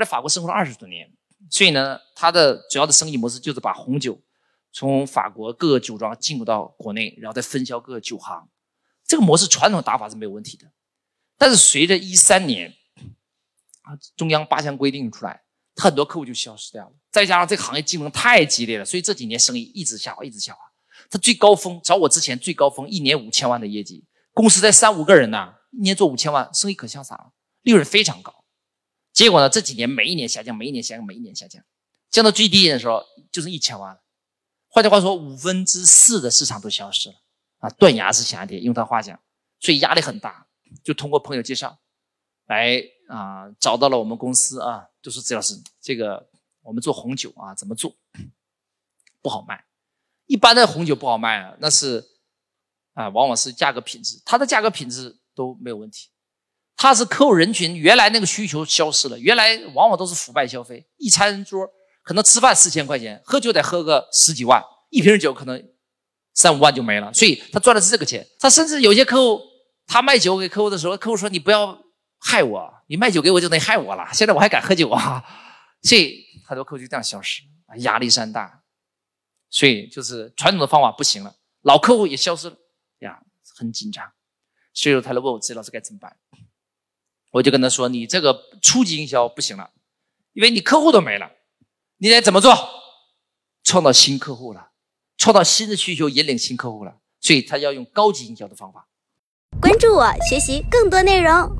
[0.00, 1.08] 在法国生活了二十多年，
[1.50, 4.20] 所以呢，他的主要的生意模式就是把红酒
[4.72, 8.48] 从法国各个酒庄进入到国内，然后再分销各个酒行。
[9.06, 10.66] 这个模式传统打法是没有问题的，
[11.36, 12.72] 但是随着一三年
[13.82, 15.42] 啊中央八项规定出来，
[15.74, 16.92] 他很多客户就消失掉了。
[17.10, 20.60] 再加上这个行业竞争太激烈了，所以这几年生意一直下滑，一直下滑。
[21.10, 27.32] 他最高峰找我之前最高峰一年五千万的业绩，公司才三五个人呢，一年做五千万，生意可潇洒了，
[27.62, 28.39] 利润非常高。
[29.20, 31.62] 结果呢，这几年每一年下降，每一年下降，每一年下降，
[32.08, 34.02] 降到最低点的时候就是一千万了。
[34.66, 37.16] 换句话说，五分之四的市场都消失了。
[37.58, 39.20] 啊，断崖式下跌，用他话讲，
[39.58, 40.46] 所以压力很大，
[40.82, 41.78] 就通过朋友介绍，
[42.46, 46.30] 来啊找到了我们公司啊，就说：“周老师，这个
[46.62, 47.94] 我们做红酒啊，怎么做
[49.20, 49.66] 不好卖？
[50.24, 52.02] 一般的红酒不好卖啊，那是
[52.94, 56.08] 啊，往往是价格品质，它的价格品质都没有问题，
[56.82, 61.68] 它是客户人群原来那个需求消失了，原来往往都是腐败消费，一餐桌
[62.02, 65.62] 可能吃饭四千块钱，喝酒得喝个十几万，一瓶酒可能。”
[66.32, 68.26] 三五万就没了，所以他赚的是这个钱。
[68.38, 69.42] 他甚至有些客户，
[69.86, 71.78] 他卖酒给客户的时候，客户说：“你不要
[72.18, 75.22] 害我，你卖酒给我就等于害我了。”现在我还敢喝酒啊？
[75.82, 77.42] 所以很多客户就这样消失，
[77.78, 78.62] 压力山大。
[79.50, 82.56] 所以就是传统的方法不行了，老客户也消失了
[83.00, 83.20] 呀，
[83.58, 84.10] 很紧张。
[84.72, 86.16] 所以他来问我：“自己老师该怎么办？”
[87.30, 89.70] 我就跟他说：“你这个初级营销不行了，
[90.32, 91.30] 因为你客户都没了，
[91.98, 92.54] 你得怎么做？
[93.62, 94.68] 创造新客户了。”
[95.20, 98.88] 创造新的需求，引领新客户了，所以他要用高级营销的方法。
[99.60, 101.59] 关注我，学习更多内容。